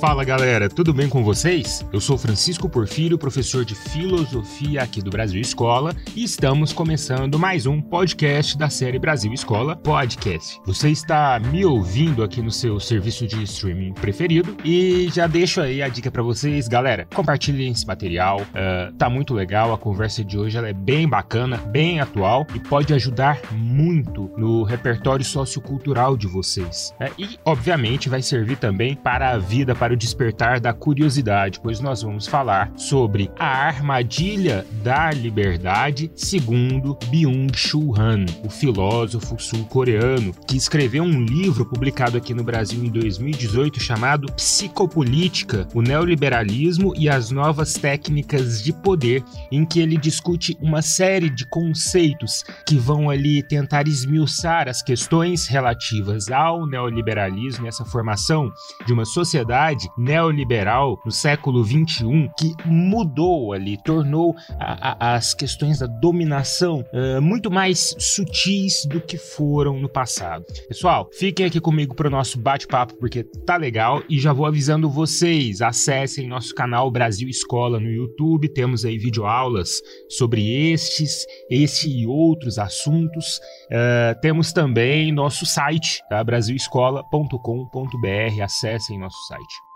[0.00, 1.84] Fala galera, tudo bem com vocês?
[1.92, 7.66] Eu sou Francisco Porfírio, professor de filosofia aqui do Brasil Escola, e estamos começando mais
[7.66, 10.60] um podcast da série Brasil Escola Podcast.
[10.64, 15.82] Você está me ouvindo aqui no seu serviço de streaming preferido e já deixo aí
[15.82, 17.08] a dica para vocês, galera.
[17.12, 19.74] Compartilhem esse material, uh, tá muito legal.
[19.74, 24.62] A conversa de hoje ela é bem bacana, bem atual e pode ajudar muito no
[24.62, 26.94] repertório sociocultural de vocês.
[27.00, 27.10] Né?
[27.18, 31.80] E, obviamente, vai servir também para a vida, para para o despertar da curiosidade, pois
[31.80, 40.58] nós vamos falar sobre a armadilha da liberdade, segundo Byung-Chul Han, o filósofo sul-coreano, que
[40.58, 47.30] escreveu um livro publicado aqui no Brasil em 2018 chamado Psicopolítica: O Neoliberalismo e as
[47.30, 53.42] Novas Técnicas de Poder, em que ele discute uma série de conceitos que vão ali
[53.42, 58.52] tentar esmiuçar as questões relativas ao neoliberalismo e essa formação
[58.86, 65.32] de uma sociedade sociedade neoliberal no século XXI que mudou ali, tornou a, a, as
[65.32, 70.44] questões da dominação uh, muito mais sutis do que foram no passado.
[70.68, 74.90] Pessoal, fiquem aqui comigo para o nosso bate-papo porque tá legal e já vou avisando
[74.90, 82.06] vocês, acessem nosso canal Brasil Escola no YouTube, temos aí videoaulas sobre estes, esse e
[82.06, 83.38] outros assuntos.
[83.66, 86.24] Uh, temos também nosso site, tá?
[86.24, 89.67] brasilescola.com.br, acessem nosso site.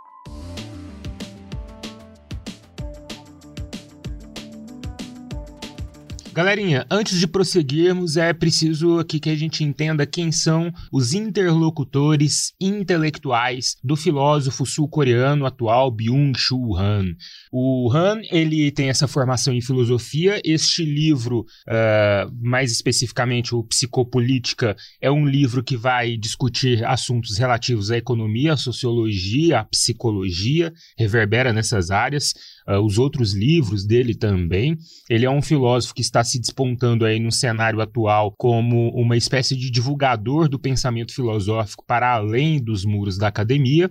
[6.34, 12.54] Galerinha, antes de prosseguirmos, é preciso aqui que a gente entenda quem são os interlocutores
[12.58, 17.14] intelectuais do filósofo sul-coreano atual Byung-Chul Han.
[17.52, 20.40] O Han, ele tem essa formação em filosofia.
[20.42, 27.90] Este livro, uh, mais especificamente o Psicopolítica, é um livro que vai discutir assuntos relativos
[27.90, 32.32] à economia, à sociologia, à psicologia, reverbera nessas áreas
[32.66, 34.78] uh, os outros livros dele também.
[35.10, 39.56] Ele é um filósofo que está se despontando aí no cenário atual como uma espécie
[39.56, 43.90] de divulgador do pensamento filosófico para além dos muros da academia.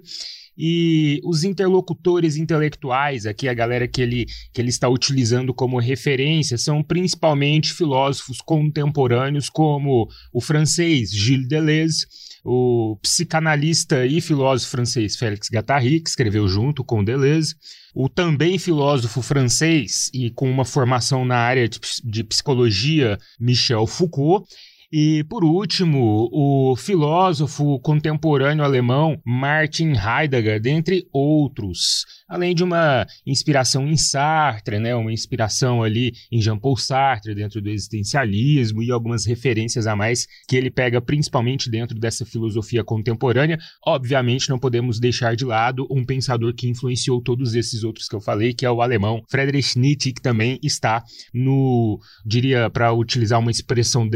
[0.58, 6.58] E os interlocutores intelectuais, aqui a galera que ele, que ele está utilizando como referência,
[6.58, 12.06] são principalmente filósofos contemporâneos como o francês Gilles Deleuze,
[12.44, 17.56] o psicanalista e filósofo francês Félix Guattari, que escreveu junto com Deleuze,
[17.94, 24.48] o também filósofo francês e com uma formação na área de, de psicologia Michel Foucault,
[24.92, 33.86] e, por último, o filósofo contemporâneo alemão Martin Heidegger, dentre outros além de uma inspiração
[33.86, 39.86] em Sartre, né, uma inspiração ali em Jean-Paul Sartre dentro do existencialismo e algumas referências
[39.86, 43.60] a mais que ele pega principalmente dentro dessa filosofia contemporânea.
[43.86, 48.22] Obviamente não podemos deixar de lado um pensador que influenciou todos esses outros que eu
[48.22, 51.04] falei, que é o alemão Friedrich Nietzsche, que também está
[51.34, 54.08] no, diria para utilizar uma expressão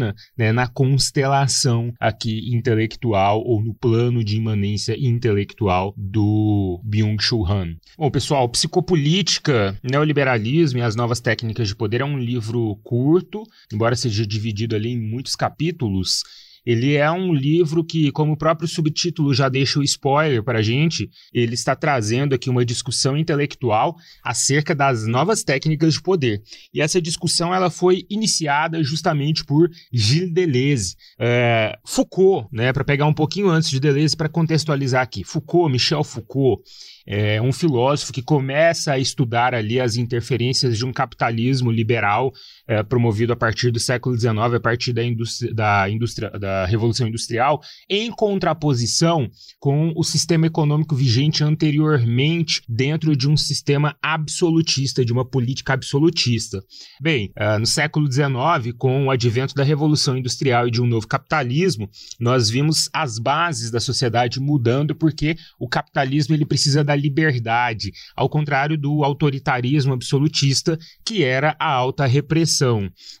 [0.00, 7.76] delesiana, né, na constelação aqui intelectual ou no plano de imanência intelectual do Byung-Chul Han.
[7.98, 13.94] Bom, pessoal, Psicopolítica, Neoliberalismo e as Novas Técnicas de Poder é um livro curto, embora
[13.94, 16.22] seja dividido ali em muitos capítulos.
[16.64, 20.62] Ele é um livro que, como o próprio subtítulo já deixa o spoiler para a
[20.62, 26.42] gente, ele está trazendo aqui uma discussão intelectual acerca das novas técnicas de poder.
[26.72, 30.96] E essa discussão ela foi iniciada justamente por Gilles Deleuze.
[31.18, 35.24] É, Foucault, né, para pegar um pouquinho antes de Deleuze para contextualizar aqui.
[35.24, 36.62] Foucault, Michel Foucault,
[37.06, 42.32] é um filósofo que começa a estudar ali as interferências de um capitalismo liberal
[42.70, 47.08] é, promovido a partir do século XIX, a partir da, indústria, da, indústria, da Revolução
[47.08, 55.12] Industrial, em contraposição com o sistema econômico vigente anteriormente dentro de um sistema absolutista, de
[55.12, 56.62] uma política absolutista.
[57.00, 61.08] Bem, é, no século XIX, com o advento da Revolução Industrial e de um novo
[61.08, 61.90] capitalismo,
[62.20, 68.28] nós vimos as bases da sociedade mudando porque o capitalismo ele precisa da liberdade, ao
[68.28, 72.59] contrário do autoritarismo absolutista, que era a alta repressão.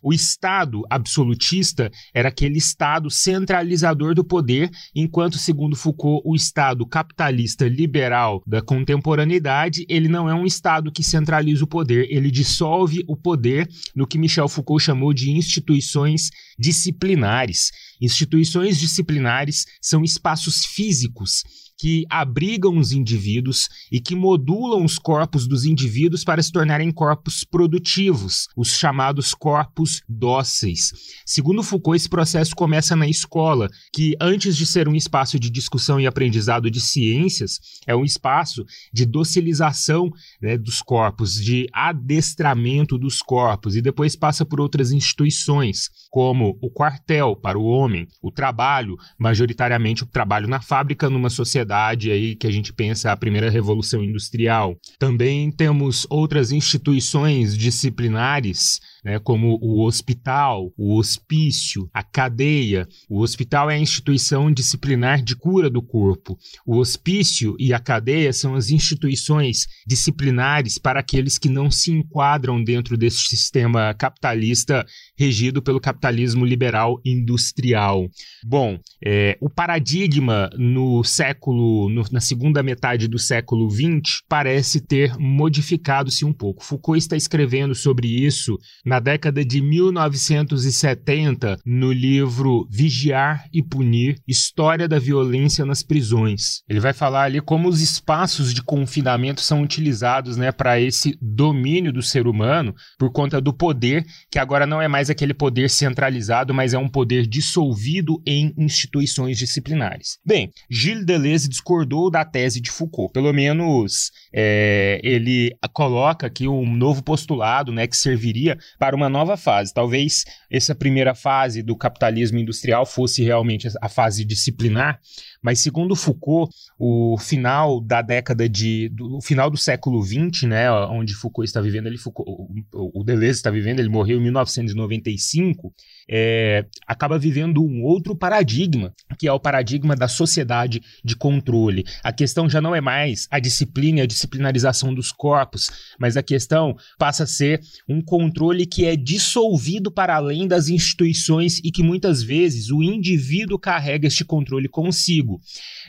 [0.02, 7.66] O Estado absolutista era aquele Estado centralizador do poder, enquanto, segundo Foucault, o Estado capitalista
[7.68, 13.16] liberal da contemporaneidade, ele não é um Estado que centraliza o poder, ele dissolve o
[13.16, 17.70] poder no que Michel Foucault chamou de instituições disciplinares.
[18.00, 21.42] Instituições disciplinares são espaços físicos
[21.80, 27.42] que abrigam os indivíduos e que modulam os corpos dos indivíduos para se tornarem corpos
[27.42, 30.92] produtivos, os chamados corpos dóceis.
[31.24, 35.98] Segundo Foucault, esse processo começa na escola, que antes de ser um espaço de discussão
[35.98, 38.62] e aprendizado de ciências, é um espaço
[38.92, 40.10] de docilização
[40.42, 46.68] né, dos corpos, de adestramento dos corpos, e depois passa por outras instituições, como o
[46.68, 51.69] quartel para o homem, o trabalho, majoritariamente o trabalho na fábrica numa sociedade
[52.10, 54.76] aí que a gente pensa a primeira revolução industrial.
[54.98, 62.86] Também temos outras instituições disciplinares né, como o hospital, o hospício, a cadeia.
[63.08, 66.38] O hospital é a instituição disciplinar de cura do corpo.
[66.66, 72.62] O hospício e a cadeia são as instituições disciplinares para aqueles que não se enquadram
[72.62, 74.84] dentro desse sistema capitalista
[75.18, 78.08] regido pelo capitalismo liberal industrial.
[78.44, 85.16] Bom, é, o paradigma no século, no, na segunda metade do século XX, parece ter
[85.18, 86.64] modificado-se um pouco.
[86.64, 88.58] Foucault está escrevendo sobre isso
[88.90, 96.64] na década de 1970 no livro Vigiar e Punir História da Violência nas Prisões.
[96.68, 101.92] Ele vai falar ali como os espaços de confinamento são utilizados né, para esse domínio
[101.92, 106.52] do ser humano por conta do poder, que agora não é mais aquele poder centralizado,
[106.52, 110.18] mas é um poder dissolvido em instituições disciplinares.
[110.26, 116.74] Bem, Gilles Deleuze discordou da tese de Foucault, pelo menos é, ele coloca aqui um
[116.74, 119.74] novo postulado né, que serviria para uma nova fase.
[119.74, 124.98] Talvez essa primeira fase do capitalismo industrial fosse realmente a fase disciplinar,
[125.42, 128.88] mas segundo Foucault, o final da década de.
[128.90, 132.30] Do, o final do século XX, né, onde Foucault está vivendo, ele, Foucault,
[132.72, 135.72] o, o Deleuze está vivendo, ele morreu em 1995
[136.12, 141.84] é, acaba vivendo um outro paradigma, que é o paradigma da sociedade de controle.
[142.02, 145.70] A questão já não é mais a disciplina e a disciplinarização dos corpos,
[146.00, 151.60] mas a questão passa a ser um controle que é dissolvido para além das instituições
[151.62, 155.29] e que muitas vezes o indivíduo carrega este controle consigo.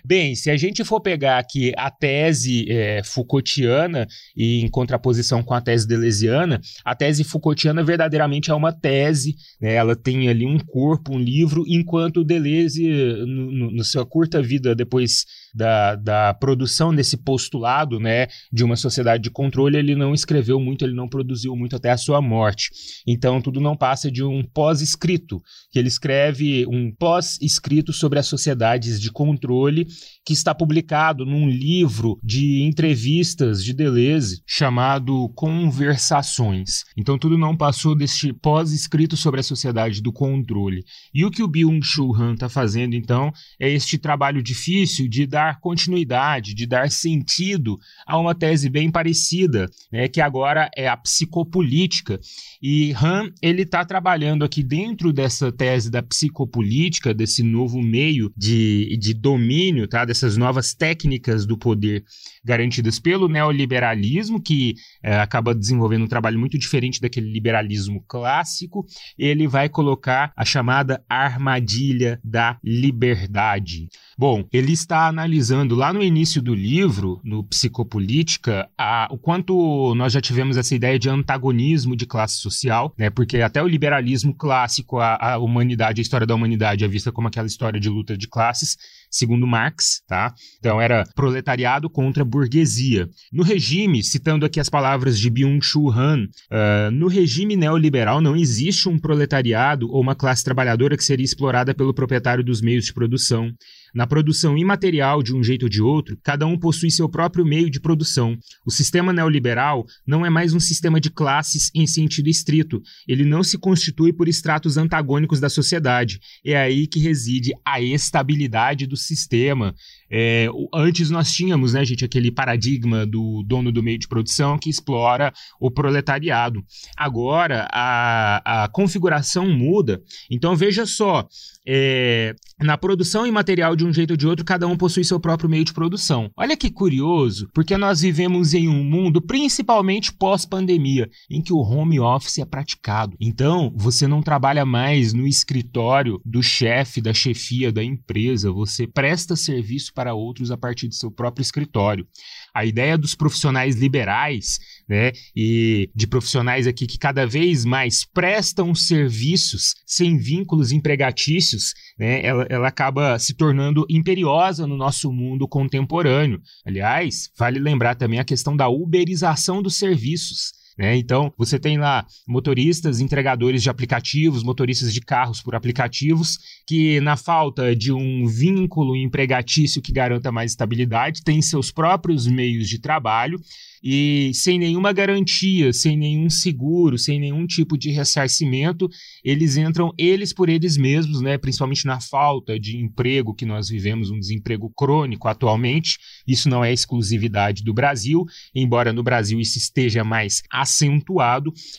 [0.04, 5.54] Bem, se a gente for pegar aqui a tese é, Foucaultiana e em contraposição com
[5.54, 10.60] a tese deleuziana, a tese Foucaultiana verdadeiramente é uma tese, né, ela tem ali um
[10.60, 16.94] corpo, um livro, enquanto Deleuze, no, no, no sua curta vida depois da, da produção
[16.94, 21.56] desse postulado né, de uma sociedade de controle, ele não escreveu muito, ele não produziu
[21.56, 22.70] muito até a sua morte.
[23.08, 29.00] Então, tudo não passa de um pós-escrito, que ele escreve um pós-escrito sobre as sociedades
[29.00, 29.88] de controle,
[30.26, 36.84] que está publicado num livro de entrevistas de Deleuze chamado Conversações.
[36.96, 40.84] Então, tudo não passou deste pós-escrito sobre a sociedade do controle.
[41.14, 45.41] E o que o Byung-Chul Han está fazendo, então, é este trabalho difícil de dar
[45.42, 50.96] dar continuidade, de dar sentido a uma tese bem parecida, né, que agora é a
[50.96, 52.20] psicopolítica.
[52.62, 58.98] E Han ele está trabalhando aqui dentro dessa tese da psicopolítica, desse novo meio de,
[58.98, 62.04] de domínio, tá, dessas novas técnicas do poder
[62.44, 68.86] garantidas pelo neoliberalismo, que é, acaba desenvolvendo um trabalho muito diferente daquele liberalismo clássico.
[69.18, 73.88] Ele vai colocar a chamada armadilha da liberdade.
[74.18, 80.12] Bom, ele está analisando lá no início do livro, no Psicopolítica, a, o quanto nós
[80.12, 83.10] já tivemos essa ideia de antagonismo de classe social, né?
[83.10, 87.30] Porque até o liberalismo clássico, a, a humanidade, a história da humanidade é vista como
[87.30, 88.78] aquela história de luta de classes,
[89.12, 90.34] segundo Marx, tá?
[90.58, 93.10] Então era proletariado contra burguesia.
[93.32, 98.88] No regime, citando aqui as palavras de Byung-Chul Han, uh, no regime neoliberal não existe
[98.88, 103.52] um proletariado ou uma classe trabalhadora que seria explorada pelo proprietário dos meios de produção.
[103.94, 107.70] Na produção imaterial, de um jeito ou de outro, cada um possui seu próprio meio
[107.70, 108.38] de produção.
[108.66, 112.82] O sistema neoliberal não é mais um sistema de classes em sentido estrito.
[113.06, 116.22] Ele não se constitui por estratos antagônicos da sociedade.
[116.46, 119.74] É aí que reside a estabilidade do sistema.
[120.12, 124.70] É, antes nós tínhamos, né, gente, aquele paradigma do dono do meio de produção que
[124.70, 126.62] explora o proletariado.
[126.98, 130.02] Agora a, a configuração muda.
[130.30, 131.28] Então veja só,
[131.66, 135.50] é, na produção imaterial de um jeito ou de outro, cada um possui seu próprio
[135.50, 136.30] meio de produção.
[136.36, 142.00] Olha que curioso, porque nós vivemos em um mundo, principalmente pós-pandemia, em que o home
[142.00, 143.16] office é praticado.
[143.20, 149.36] Então, você não trabalha mais no escritório do chefe, da chefia da empresa, você presta
[149.36, 152.08] serviço para outros a partir do seu próprio escritório.
[152.54, 158.74] A ideia dos profissionais liberais, né, e de profissionais aqui que cada vez mais prestam
[158.76, 166.42] serviços sem vínculos empregatícios, né, ela, ela acaba se tornando imperiosa no nosso mundo contemporâneo.
[166.66, 170.61] Aliás, vale lembrar também a questão da uberização dos serviços.
[170.82, 170.98] Né?
[170.98, 177.16] Então, você tem lá motoristas, entregadores de aplicativos, motoristas de carros por aplicativos, que, na
[177.16, 183.40] falta de um vínculo empregatício que garanta mais estabilidade, têm seus próprios meios de trabalho
[183.84, 188.88] e sem nenhuma garantia, sem nenhum seguro, sem nenhum tipo de ressarcimento,
[189.24, 194.12] eles entram eles por eles mesmos, né, principalmente na falta de emprego que nós vivemos,
[194.12, 195.98] um desemprego crônico atualmente.
[196.28, 198.24] Isso não é exclusividade do Brasil,
[198.54, 200.44] embora no Brasil isso esteja mais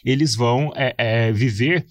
[0.04, 1.86] eles vão é, é, viver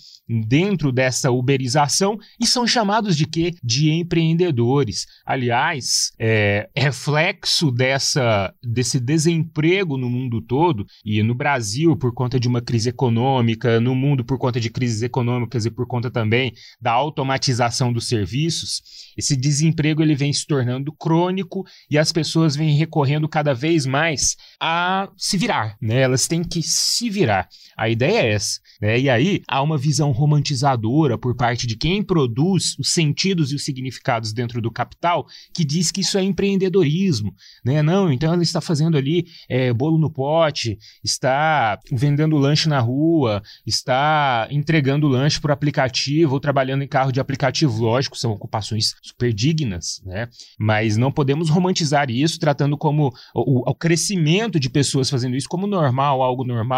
[0.47, 3.53] dentro dessa uberização e são chamados de quê?
[3.63, 5.05] De empreendedores.
[5.25, 12.47] Aliás, é, reflexo dessa, desse desemprego no mundo todo e no Brasil por conta de
[12.47, 16.91] uma crise econômica, no mundo por conta de crises econômicas e por conta também da
[16.91, 18.81] automatização dos serviços,
[19.17, 24.35] esse desemprego ele vem se tornando crônico e as pessoas vêm recorrendo cada vez mais
[24.59, 26.01] a se virar, né?
[26.01, 27.47] Elas têm que se virar.
[27.77, 28.99] A ideia é essa, né?
[28.99, 33.63] E aí há uma visão romantizadora por parte de quem produz os sentidos e os
[33.63, 37.33] significados dentro do capital que diz que isso é empreendedorismo,
[37.63, 37.81] né?
[37.81, 43.41] Não, então ela está fazendo ali é, bolo no pote, está vendendo lanche na rua,
[43.65, 47.81] está entregando lanche por aplicativo ou trabalhando em carro de aplicativo.
[47.81, 50.27] Lógico, são ocupações super dignas, né?
[50.59, 55.67] Mas não podemos romantizar isso tratando como o, o crescimento de pessoas fazendo isso como
[55.67, 56.70] normal, algo normal.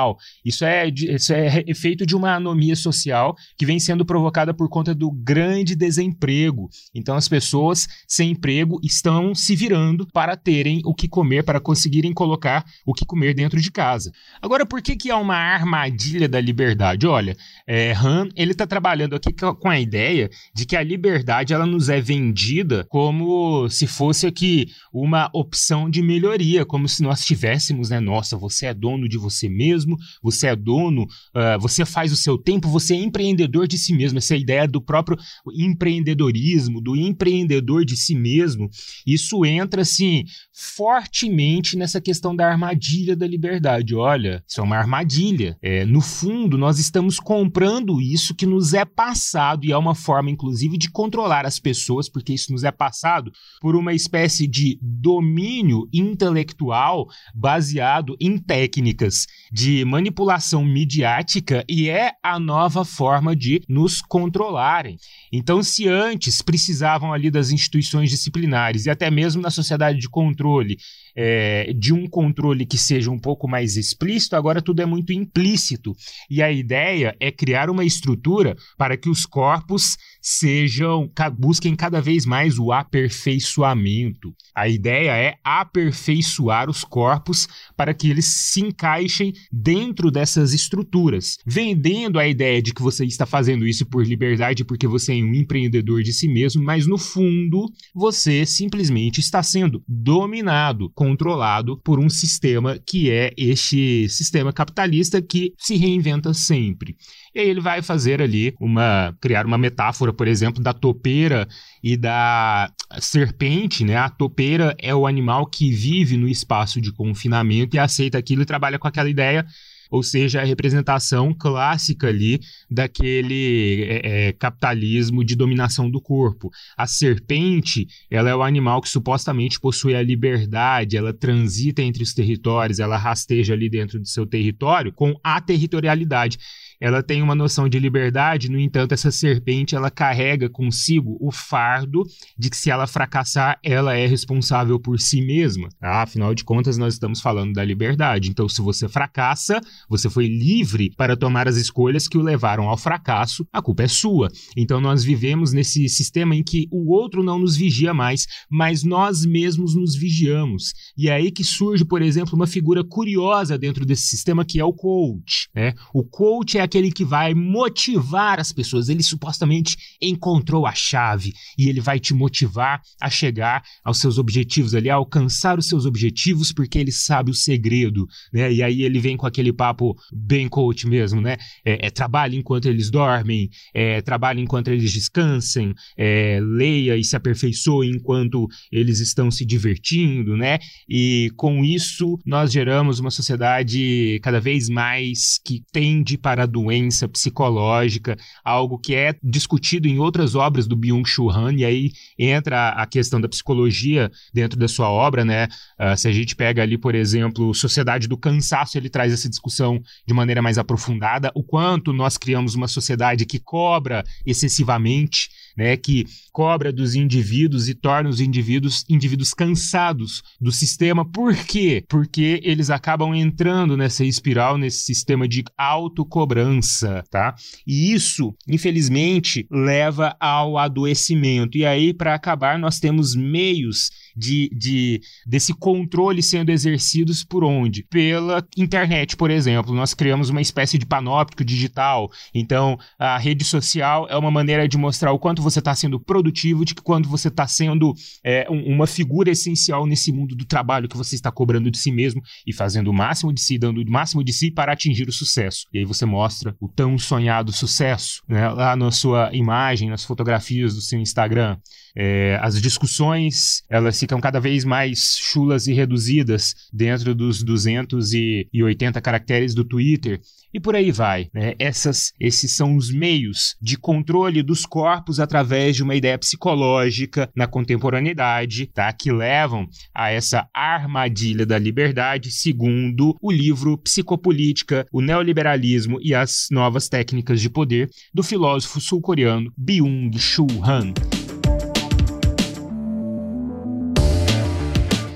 [0.43, 4.93] Isso é, isso é efeito de uma anomia social que vem sendo provocada por conta
[4.93, 6.69] do grande desemprego.
[6.93, 12.13] Então as pessoas sem emprego estão se virando para terem o que comer, para conseguirem
[12.13, 14.11] colocar o que comer dentro de casa.
[14.41, 17.07] Agora, por que, que é uma armadilha da liberdade?
[17.07, 17.35] Olha,
[17.67, 21.89] é, Han ele está trabalhando aqui com a ideia de que a liberdade ela nos
[21.89, 27.99] é vendida como se fosse aqui uma opção de melhoria, como se nós tivéssemos, né?
[27.99, 29.82] Nossa, você é dono de você mesmo,
[30.21, 34.17] você é dono, uh, você faz o seu tempo, você é empreendedor de si mesmo.
[34.17, 35.17] Essa ideia do próprio
[35.53, 38.69] empreendedorismo, do empreendedor de si mesmo,
[39.05, 43.95] isso entra assim fortemente nessa questão da armadilha da liberdade.
[43.95, 45.57] Olha, isso é uma armadilha.
[45.61, 50.29] É, no fundo, nós estamos comprando isso que nos é passado e é uma forma,
[50.29, 55.87] inclusive, de controlar as pessoas, porque isso nos é passado por uma espécie de domínio
[55.91, 64.97] intelectual baseado em técnicas de manipulação midiática e é a nova forma de nos controlarem.
[65.31, 70.75] Então, se antes precisavam ali das instituições disciplinares e até mesmo na sociedade de controle
[71.15, 75.95] é, de um controle que seja um pouco mais explícito, agora tudo é muito implícito.
[76.27, 82.25] E a ideia é criar uma estrutura para que os corpos sejam busquem cada vez
[82.25, 84.33] mais o aperfeiçoamento.
[84.55, 92.17] A ideia é aperfeiçoar os corpos para que eles se encaixem dentro dessas estruturas, vendendo
[92.17, 96.01] a ideia de que você está fazendo isso por liberdade porque você é um empreendedor
[96.01, 102.79] de si mesmo, mas no fundo você simplesmente está sendo dominado, controlado por um sistema
[102.85, 106.95] que é este sistema capitalista que se reinventa sempre.
[107.35, 111.47] E aí ele vai fazer ali uma criar uma metáfora, por exemplo, da topeira
[111.83, 113.95] e da serpente, né?
[113.97, 118.45] A topeira é o animal que vive no espaço de confinamento e aceita aquilo e
[118.45, 119.45] trabalha com aquela ideia
[119.93, 126.49] ou seja, a representação clássica ali daquele é, é, capitalismo de dominação do corpo.
[126.75, 132.11] A serpente, ela é o animal que supostamente possui a liberdade, ela transita entre os
[132.11, 136.39] territórios, ela rasteja ali dentro do seu território com a territorialidade
[136.83, 142.03] ela tem uma noção de liberdade, no entanto, essa serpente ela carrega consigo o fardo
[142.37, 145.69] de que se ela fracassar, ela é responsável por si mesma.
[145.81, 148.29] Ah, afinal de contas, nós estamos falando da liberdade.
[148.29, 152.75] Então, se você fracassa, você foi livre para tomar as escolhas que o levaram ao
[152.75, 154.27] fracasso, a culpa é sua.
[154.57, 159.25] Então, nós vivemos nesse sistema em que o outro não nos vigia mais, mas nós
[159.25, 160.73] mesmos nos vigiamos.
[160.97, 164.65] E é aí que surge, por exemplo, uma figura curiosa dentro desse sistema que é
[164.65, 165.47] o coach.
[165.55, 165.73] Né?
[165.93, 168.89] O coach é aquele que vai motivar as pessoas.
[168.89, 174.73] Ele supostamente encontrou a chave e ele vai te motivar a chegar aos seus objetivos
[174.73, 178.51] ali, a alcançar os seus objetivos, porque ele sabe o segredo, né?
[178.51, 181.37] E aí ele vem com aquele papo bem coach mesmo, né?
[181.63, 181.91] É, é
[182.33, 188.99] enquanto eles dormem, é, trabalhe enquanto eles descansem, é, leia e se aperfeiçoe enquanto eles
[188.99, 190.57] estão se divertindo, né?
[190.89, 198.15] E com isso nós geramos uma sociedade cada vez mais que tende para doença psicológica,
[198.45, 203.19] algo que é discutido em outras obras do Byung-Chul Han, e aí entra a questão
[203.19, 205.47] da psicologia dentro da sua obra, né?
[205.79, 209.81] Uh, se a gente pega ali, por exemplo, Sociedade do Cansaço, ele traz essa discussão
[210.07, 216.05] de maneira mais aprofundada, o quanto nós criamos uma sociedade que cobra excessivamente né, que
[216.31, 221.05] cobra dos indivíduos e torna os indivíduos indivíduos cansados do sistema.
[221.05, 221.83] Por quê?
[221.87, 227.35] Porque eles acabam entrando nessa espiral, nesse sistema de autocobrança, tá?
[227.65, 231.57] E isso, infelizmente, leva ao adoecimento.
[231.57, 237.83] E aí, para acabar, nós temos meios de, de desse controle sendo exercidos por onde?
[237.83, 239.73] Pela internet, por exemplo.
[239.73, 242.11] Nós criamos uma espécie de panóptico digital.
[242.33, 246.65] Então, a rede social é uma maneira de mostrar o quanto você está sendo produtivo,
[246.65, 250.87] de que quando você está sendo é, um, uma figura essencial nesse mundo do trabalho
[250.87, 253.91] que você está cobrando de si mesmo e fazendo o máximo de si, dando o
[253.91, 255.67] máximo de si para atingir o sucesso.
[255.73, 260.73] E aí você mostra o tão sonhado sucesso né, lá na sua imagem, nas fotografias
[260.73, 261.57] do seu Instagram.
[261.95, 269.53] É, as discussões elas ficam cada vez mais chulas e reduzidas dentro dos 280 caracteres
[269.53, 270.19] do Twitter
[270.53, 271.29] e por aí vai.
[271.33, 271.55] Né?
[271.57, 277.47] Essas, esses são os meios de controle dos corpos através de uma ideia psicológica na
[277.47, 278.93] contemporaneidade, tá?
[278.93, 286.47] que levam a essa armadilha da liberdade, segundo o livro Psicopolítica, o Neoliberalismo e as
[286.51, 291.12] Novas Técnicas de Poder, do filósofo sul-coreano Byung-Chul Han.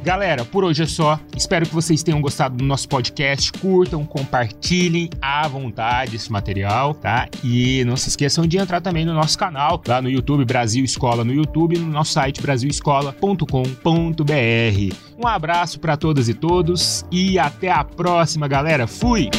[0.07, 1.19] Galera, por hoje é só.
[1.35, 3.51] Espero que vocês tenham gostado do nosso podcast.
[3.51, 7.27] Curtam, compartilhem à vontade esse material, tá?
[7.43, 11.25] E não se esqueçam de entrar também no nosso canal, lá no YouTube Brasil Escola
[11.25, 14.95] no YouTube e no nosso site brasilescola.com.br.
[15.21, 18.87] Um abraço para todas e todos e até a próxima, galera.
[18.87, 19.29] Fui!